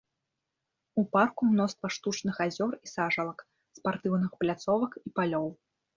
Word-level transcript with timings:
У 1.01 1.01
парку 1.15 1.41
мноства 1.49 1.87
штучных 1.97 2.35
азёр 2.45 2.73
і 2.87 2.91
сажалак, 2.95 3.47
спартыўных 3.79 4.31
пляцовак 4.45 4.91
і 5.05 5.13
палёў. 5.21 5.47